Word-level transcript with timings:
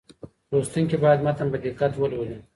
لوستونکي 0.51 0.97
باید 1.03 1.23
متن 1.25 1.47
په 1.51 1.57
دقت 1.65 1.91
ولولي. 1.97 2.37